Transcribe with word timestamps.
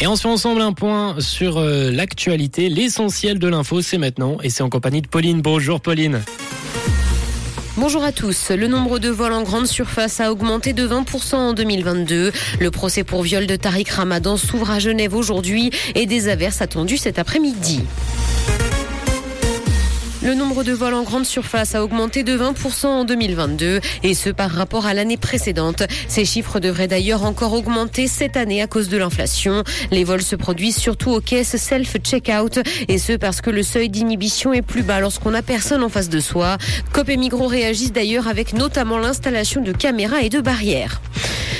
Et 0.00 0.06
on 0.06 0.14
se 0.14 0.28
ensemble 0.28 0.60
un 0.60 0.72
point 0.72 1.16
sur 1.18 1.58
euh, 1.58 1.90
l'actualité. 1.90 2.68
L'essentiel 2.68 3.40
de 3.40 3.48
l'info, 3.48 3.82
c'est 3.82 3.98
maintenant. 3.98 4.38
Et 4.44 4.50
c'est 4.50 4.62
en 4.62 4.70
compagnie 4.70 5.02
de 5.02 5.08
Pauline. 5.08 5.40
Bonjour 5.42 5.80
Pauline. 5.80 6.22
Bonjour 7.76 8.04
à 8.04 8.12
tous. 8.12 8.50
Le 8.50 8.68
nombre 8.68 9.00
de 9.00 9.08
vols 9.08 9.32
en 9.32 9.42
grande 9.42 9.66
surface 9.66 10.20
a 10.20 10.30
augmenté 10.30 10.72
de 10.72 10.86
20% 10.86 11.34
en 11.34 11.52
2022. 11.52 12.32
Le 12.60 12.70
procès 12.70 13.02
pour 13.02 13.22
viol 13.22 13.46
de 13.46 13.56
Tariq 13.56 13.90
Ramadan 13.92 14.36
s'ouvre 14.36 14.70
à 14.70 14.78
Genève 14.78 15.14
aujourd'hui 15.14 15.70
et 15.94 16.06
des 16.06 16.28
averses 16.28 16.60
attendues 16.62 16.96
cet 16.96 17.18
après-midi. 17.18 17.82
Le 20.28 20.34
nombre 20.34 20.62
de 20.62 20.72
vols 20.72 20.92
en 20.92 21.04
grande 21.04 21.24
surface 21.24 21.74
a 21.74 21.82
augmenté 21.82 22.22
de 22.22 22.36
20% 22.36 22.84
en 22.84 23.04
2022 23.06 23.80
et 24.02 24.12
ce 24.12 24.28
par 24.28 24.50
rapport 24.50 24.84
à 24.84 24.92
l'année 24.92 25.16
précédente. 25.16 25.84
Ces 26.06 26.26
chiffres 26.26 26.60
devraient 26.60 26.86
d'ailleurs 26.86 27.24
encore 27.24 27.54
augmenter 27.54 28.06
cette 28.08 28.36
année 28.36 28.60
à 28.60 28.66
cause 28.66 28.90
de 28.90 28.98
l'inflation. 28.98 29.64
Les 29.90 30.04
vols 30.04 30.20
se 30.20 30.36
produisent 30.36 30.76
surtout 30.76 31.12
aux 31.12 31.22
caisses 31.22 31.56
self-checkout 31.56 32.60
et 32.88 32.98
ce 32.98 33.14
parce 33.14 33.40
que 33.40 33.48
le 33.48 33.62
seuil 33.62 33.88
d'inhibition 33.88 34.52
est 34.52 34.60
plus 34.60 34.82
bas 34.82 35.00
lorsqu'on 35.00 35.30
n'a 35.30 35.40
personne 35.40 35.82
en 35.82 35.88
face 35.88 36.10
de 36.10 36.20
soi. 36.20 36.58
COP 36.92 37.08
et 37.08 37.16
Migros 37.16 37.46
réagissent 37.46 37.94
d'ailleurs 37.94 38.28
avec 38.28 38.52
notamment 38.52 38.98
l'installation 38.98 39.62
de 39.62 39.72
caméras 39.72 40.20
et 40.20 40.28
de 40.28 40.42
barrières. 40.42 41.00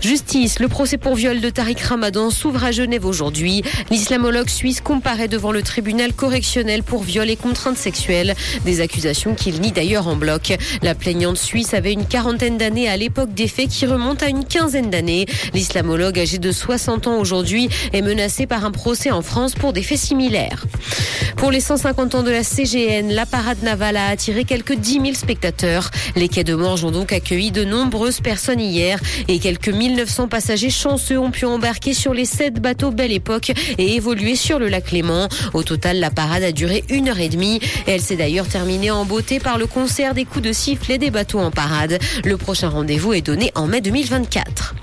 Justice, 0.00 0.60
le 0.60 0.68
procès 0.68 0.96
pour 0.96 1.14
viol 1.14 1.40
de 1.40 1.50
Tariq 1.50 1.82
Ramadan 1.84 2.30
s'ouvre 2.30 2.64
à 2.64 2.72
Genève 2.72 3.04
aujourd'hui. 3.04 3.62
L'islamologue 3.90 4.48
suisse 4.48 4.80
comparaît 4.80 5.28
devant 5.28 5.52
le 5.52 5.62
tribunal 5.62 6.14
correctionnel 6.14 6.82
pour 6.82 7.02
viol 7.02 7.28
et 7.28 7.36
contraintes 7.36 7.76
sexuelles, 7.76 8.34
des 8.64 8.80
accusations 8.80 9.34
qu'il 9.34 9.60
nie 9.60 9.72
d'ailleurs 9.72 10.08
en 10.08 10.16
bloc. 10.16 10.56
La 10.82 10.94
plaignante 10.94 11.36
suisse 11.36 11.74
avait 11.74 11.92
une 11.92 12.06
quarantaine 12.06 12.56
d'années 12.56 12.88
à 12.88 12.96
l'époque 12.96 13.34
des 13.34 13.46
faits 13.46 13.68
qui 13.68 13.84
remontent 13.84 14.24
à 14.24 14.30
une 14.30 14.46
quinzaine 14.46 14.88
d'années. 14.88 15.26
L'islamologue 15.52 16.18
âgé 16.18 16.38
de 16.38 16.50
60 16.50 17.06
ans 17.06 17.18
aujourd'hui 17.18 17.68
est 17.92 18.02
menacé 18.02 18.46
par 18.46 18.64
un 18.64 18.70
procès 18.70 19.10
en 19.10 19.20
France 19.20 19.54
pour 19.54 19.74
des 19.74 19.82
faits 19.82 19.98
similaires. 19.98 20.64
Pour 21.36 21.50
les 21.50 21.60
150 21.60 22.16
ans 22.16 22.22
de 22.22 22.30
la 22.30 22.42
CGN, 22.42 23.12
la 23.12 23.26
parade 23.26 23.62
navale 23.62 23.96
a 23.96 24.08
attiré 24.08 24.44
quelques 24.44 24.74
10 24.74 24.92
000 24.92 25.04
spectateurs. 25.14 25.90
Les 26.16 26.28
quais 26.28 26.44
de 26.44 26.54
Morges 26.54 26.84
ont 26.84 26.90
donc 26.90 27.12
accueilli 27.12 27.50
de 27.50 27.64
nombreuses 27.64 28.20
personnes 28.20 28.60
hier 28.60 29.00
et 29.28 29.38
quelques 29.38 29.68
1900 29.90 30.28
passagers 30.28 30.70
chanceux 30.70 31.18
ont 31.18 31.30
pu 31.30 31.46
embarquer 31.46 31.94
sur 31.94 32.14
les 32.14 32.24
sept 32.24 32.54
bateaux 32.60 32.92
Belle 32.92 33.12
Époque 33.12 33.52
et 33.78 33.96
évoluer 33.96 34.36
sur 34.36 34.58
le 34.58 34.68
lac 34.68 34.92
Léman. 34.92 35.28
Au 35.52 35.62
total, 35.62 35.98
la 35.98 36.10
parade 36.10 36.44
a 36.44 36.52
duré 36.52 36.84
une 36.88 37.08
heure 37.08 37.18
et 37.18 37.28
demie 37.28 37.60
elle 37.86 38.00
s'est 38.00 38.16
d'ailleurs 38.16 38.46
terminée 38.46 38.90
en 38.90 39.04
beauté 39.04 39.40
par 39.40 39.58
le 39.58 39.66
concert 39.66 40.14
des 40.14 40.24
coups 40.24 40.44
de 40.44 40.52
sifflet 40.52 40.98
des 40.98 41.10
bateaux 41.10 41.40
en 41.40 41.50
parade. 41.50 41.98
Le 42.24 42.36
prochain 42.36 42.68
rendez-vous 42.68 43.12
est 43.12 43.20
donné 43.20 43.50
en 43.54 43.66
mai 43.66 43.80
2024. 43.80 44.74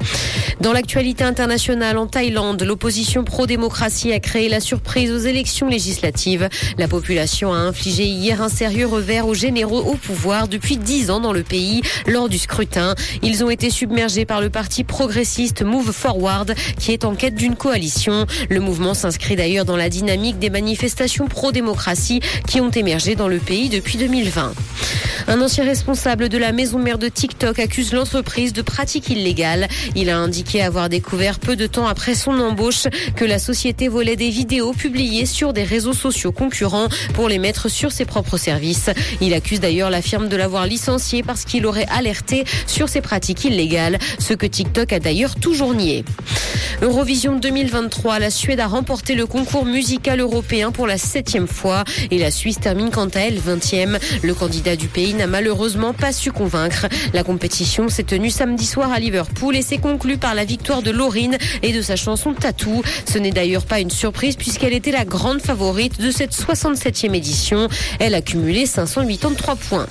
Dans 0.60 0.74
l'actualité 0.74 1.24
internationale, 1.24 2.00
en 2.00 2.08
Thaïlande, 2.08 2.64
l'opposition 2.64 3.24
pro-démocratie 3.24 4.12
a 4.12 4.20
créé 4.20 4.50
la 4.50 4.60
surprise 4.60 5.12
aux 5.12 5.20
élections 5.20 5.68
législatives. 5.68 6.50
La 6.80 6.88
population 6.88 7.54
a 7.54 7.58
infligé 7.58 8.06
hier 8.06 8.42
un 8.42 8.50
sérieux 8.50 8.88
revers 8.88 9.28
aux 9.28 9.36
généraux 9.36 9.82
au 9.82 9.94
pouvoir 9.94 10.48
depuis 10.48 10.78
dix 10.78 11.12
ans 11.12 11.20
dans 11.20 11.32
le 11.32 11.44
pays 11.44 11.84
lors 12.08 12.28
du 12.28 12.40
scrutin. 12.40 12.96
Ils 13.22 13.44
ont 13.44 13.52
été 13.52 13.70
submergés 13.70 14.26
par 14.26 14.42
le 14.42 14.50
parti 14.50 14.84
progressiste 14.84 15.62
Move 15.62 15.92
Forward 15.92 16.56
qui 16.80 16.92
est 16.92 17.06
en 17.06 17.14
quête 17.14 17.36
d'une 17.36 17.56
coalition. 17.56 18.26
Le 18.50 18.60
mouvement 18.60 18.96
s'inscrit 18.96 19.36
d'ailleurs 19.36 19.66
dans 19.66 19.78
la 19.78 19.90
dynamique 19.90 20.40
des 20.40 20.50
manifestations 20.50 21.28
pro-démocratie 21.28 22.22
qui 22.48 22.62
ont 22.62 22.72
émergé 22.72 23.14
dans 23.14 23.28
le 23.28 23.38
pays 23.38 23.70
depuis 23.70 24.00
2020. 24.00 24.54
Un 25.30 25.42
ancien 25.42 25.66
responsable 25.66 26.30
de 26.30 26.38
la 26.38 26.54
maison 26.54 26.80
mère 26.80 26.98
de 26.98 27.10
TikTok 27.10 27.60
accuse 27.60 27.92
l'entreprise 27.92 28.54
de 28.54 28.62
pratiques 28.62 29.10
illégales. 29.10 29.68
Il 29.94 30.10
a 30.10 30.18
indiqué 30.18 30.47
avoir 30.56 30.90
découvert 30.90 31.40
peu 31.40 31.56
de 31.56 31.68
temps 31.68 31.88
après 31.88 32.16
son 32.16 32.40
embauche 32.40 32.88
que 33.16 33.26
la 33.26 33.38
société 33.38 33.88
volait 33.88 34.16
des 34.16 34.30
vidéos 34.30 34.74
publiées 34.74 35.26
sur 35.26 35.54
des 35.54 35.64
réseaux 35.64 35.94
sociaux 35.94 36.32
concurrents 36.32 36.88
pour 37.14 37.28
les 37.28 37.38
mettre 37.38 37.70
sur 37.70 37.92
ses 37.92 38.06
propres 38.06 38.38
services. 38.38 38.90
Il 39.22 39.34
accuse 39.34 39.60
d'ailleurs 39.60 39.90
la 39.90 40.02
firme 40.02 40.30
de 40.30 40.36
l'avoir 40.36 40.66
licencié 40.66 41.22
parce 41.22 41.46
qu'il 41.46 41.66
aurait 41.66 41.88
alerté 41.90 42.46
sur 42.66 42.90
ses 42.90 43.02
pratiques 43.02 43.46
illégales, 43.46 44.00
ce 44.20 44.34
que 44.34 44.46
TikTok 44.46 44.94
a 44.94 45.00
d'ailleurs 45.00 45.36
toujours 45.36 45.74
nié. 45.74 46.06
Eurovision 46.82 47.38
2023, 47.38 48.20
la 48.20 48.30
Suède 48.30 48.60
a 48.60 48.68
remporté 48.68 49.16
le 49.16 49.26
concours 49.26 49.66
musical 49.66 50.20
européen 50.20 50.72
pour 50.72 50.88
la 50.88 50.98
septième 50.98 51.48
fois 51.48 51.84
et 52.12 52.20
la 52.20 52.32
Suisse 52.32 52.60
termine 52.60 52.92
quant 52.92 53.08
à 53.08 53.20
elle 53.22 53.40
20e. 53.40 54.00
Le 54.22 54.34
candidat 54.34 54.76
du 54.76 54.88
pays 54.88 55.14
n'a 55.14 55.28
malheureusement 55.28 55.94
pas 55.94 56.12
su 56.12 56.32
convaincre. 56.32 56.88
La 57.14 57.24
compétition 57.24 57.90
s'est 57.90 58.04
tenue 58.04 58.30
samedi 58.30 58.66
soir 58.66 58.92
à 58.92 59.00
Liverpool 59.00 59.56
et 59.56 59.62
s'est 59.62 59.80
conclue 59.80 60.18
par 60.18 60.36
la 60.38 60.46
victoire 60.46 60.82
de 60.82 60.92
Laurine 60.92 61.38
et 61.64 61.74
de 61.74 61.82
sa 61.82 61.96
chanson 61.96 62.34
Tattoo. 62.34 62.84
Ce 63.12 63.18
n'est 63.18 63.32
d'ailleurs 63.32 63.66
pas 63.66 63.82
une 63.82 63.90
surprise 63.90 64.36
puisqu'elle 64.36 64.74
était 64.74 64.92
la 64.92 65.04
grande 65.04 65.42
favorite 65.42 66.00
de 66.00 66.12
cette 66.12 66.34
67e 66.34 67.14
édition. 67.14 67.68
Elle 68.00 68.14
a 68.14 68.22
cumulé 68.22 68.68
583 68.68 69.56
points. 69.56 69.88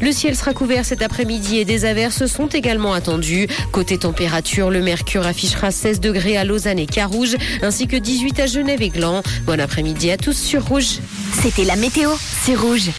Le 0.00 0.12
ciel 0.12 0.36
sera 0.36 0.52
couvert 0.52 0.84
cet 0.84 1.02
après-midi 1.02 1.58
et 1.58 1.64
des 1.64 1.86
averses 1.86 2.26
sont 2.26 2.46
également 2.48 2.92
attendues. 2.92 3.48
Côté 3.72 3.98
température, 3.98 4.70
le 4.70 4.80
mercure 4.80 5.26
affichera 5.26 5.70
16 5.70 5.98
degrés 5.98 6.36
à 6.36 6.44
Lausanne 6.44 6.78
et 6.78 6.86
Carouge, 6.86 7.36
ainsi 7.62 7.86
que 7.86 7.96
18 7.96 8.40
à 8.40 8.46
Genève 8.46 8.82
et 8.82 8.90
Gland. 8.90 9.22
Bon 9.46 9.58
après-midi 9.58 10.10
à 10.10 10.16
tous 10.16 10.36
sur 10.36 10.66
Rouge. 10.66 10.98
C'était 11.42 11.64
la 11.64 11.76
météo, 11.76 12.10
c'est 12.44 12.54
Rouge. 12.54 12.90